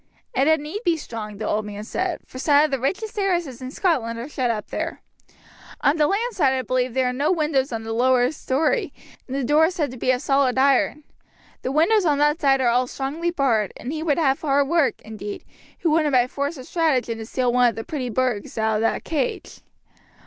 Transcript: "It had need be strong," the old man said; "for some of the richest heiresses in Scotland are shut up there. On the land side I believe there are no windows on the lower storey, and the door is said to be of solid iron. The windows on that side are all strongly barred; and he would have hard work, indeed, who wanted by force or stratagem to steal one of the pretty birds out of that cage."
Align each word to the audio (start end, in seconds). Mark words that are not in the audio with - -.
"It 0.33 0.47
had 0.47 0.59
need 0.59 0.81
be 0.83 0.97
strong," 0.97 1.37
the 1.37 1.47
old 1.47 1.63
man 1.63 1.83
said; 1.83 2.21
"for 2.25 2.39
some 2.39 2.63
of 2.65 2.71
the 2.71 2.79
richest 2.79 3.19
heiresses 3.19 3.61
in 3.61 3.69
Scotland 3.69 4.17
are 4.17 4.27
shut 4.27 4.49
up 4.49 4.71
there. 4.71 5.03
On 5.81 5.97
the 5.97 6.07
land 6.07 6.33
side 6.33 6.53
I 6.55 6.63
believe 6.63 6.95
there 6.95 7.09
are 7.09 7.13
no 7.13 7.31
windows 7.31 7.71
on 7.71 7.83
the 7.83 7.93
lower 7.93 8.31
storey, 8.31 8.91
and 9.27 9.35
the 9.35 9.43
door 9.43 9.65
is 9.67 9.75
said 9.75 9.91
to 9.91 9.97
be 9.97 10.09
of 10.09 10.23
solid 10.23 10.57
iron. 10.57 11.03
The 11.61 11.71
windows 11.71 12.07
on 12.07 12.17
that 12.17 12.41
side 12.41 12.61
are 12.61 12.69
all 12.69 12.87
strongly 12.87 13.29
barred; 13.29 13.73
and 13.77 13.93
he 13.93 14.01
would 14.01 14.17
have 14.17 14.41
hard 14.41 14.67
work, 14.67 14.99
indeed, 15.03 15.45
who 15.81 15.91
wanted 15.91 16.13
by 16.13 16.25
force 16.25 16.57
or 16.57 16.63
stratagem 16.63 17.19
to 17.19 17.25
steal 17.27 17.53
one 17.53 17.69
of 17.69 17.75
the 17.75 17.83
pretty 17.83 18.09
birds 18.09 18.57
out 18.57 18.77
of 18.77 18.81
that 18.81 19.03
cage." 19.03 19.61